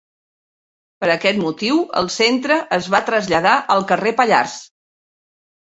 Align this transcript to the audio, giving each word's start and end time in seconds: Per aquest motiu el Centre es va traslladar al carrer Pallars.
Per 1.03 1.09
aquest 1.15 1.39
motiu 1.41 1.77
el 2.01 2.09
Centre 2.15 2.59
es 2.79 2.89
va 2.95 3.03
traslladar 3.13 3.55
al 3.77 3.87
carrer 3.95 4.17
Pallars. 4.25 4.59